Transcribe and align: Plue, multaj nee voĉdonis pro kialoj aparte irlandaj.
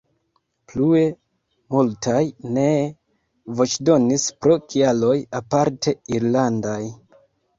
Plue, 0.71 1.01
multaj 1.73 2.21
nee 2.55 2.79
voĉdonis 3.59 4.25
pro 4.45 4.57
kialoj 4.71 5.13
aparte 5.43 5.93
irlandaj. 6.21 6.81